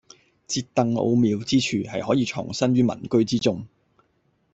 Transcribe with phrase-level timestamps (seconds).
[0.47, 3.67] 折凳奧妙之處，係可以藏於民居之中